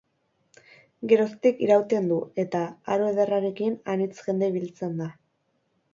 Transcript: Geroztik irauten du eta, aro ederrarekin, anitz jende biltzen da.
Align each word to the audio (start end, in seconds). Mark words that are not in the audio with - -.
Geroztik 1.11 1.59
irauten 1.65 2.09
du 2.13 2.17
eta, 2.45 2.63
aro 2.95 3.11
ederrarekin, 3.13 3.79
anitz 3.97 4.11
jende 4.31 4.51
biltzen 4.57 5.01
da. 5.03 5.13